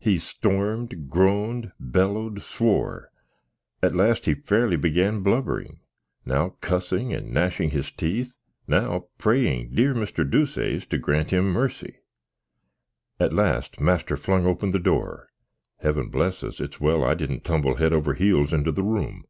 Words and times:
He 0.00 0.18
stormed, 0.18 1.08
groaned, 1.08 1.70
belloed, 1.78 2.42
swoar! 2.42 3.12
At 3.80 3.94
last, 3.94 4.26
he 4.26 4.34
fairly 4.34 4.74
began 4.74 5.22
blubbring; 5.22 5.78
now 6.26 6.56
cussing 6.60 7.14
and 7.14 7.32
nashing 7.32 7.70
his 7.70 7.92
teeth, 7.92 8.34
now 8.66 9.04
praying 9.18 9.70
dear 9.76 9.94
Mr. 9.94 10.28
Deuceace 10.28 10.84
to 10.86 10.98
grant 10.98 11.30
him 11.30 11.44
mercy. 11.52 11.98
At 13.20 13.32
last, 13.32 13.78
master 13.80 14.16
flung 14.16 14.48
open 14.48 14.72
the 14.72 14.80
door 14.80 15.28
(Heavn 15.80 16.08
bless 16.10 16.42
us! 16.42 16.60
it's 16.60 16.80
well 16.80 17.04
I 17.04 17.14
didn't 17.14 17.44
tumble 17.44 17.76
hed 17.76 17.92
over 17.92 18.20
eels, 18.20 18.52
into 18.52 18.72
the 18.72 18.82
room!) 18.82 19.26